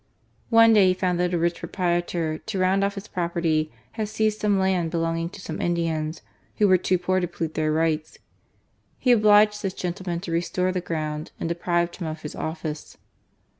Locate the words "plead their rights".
7.27-8.17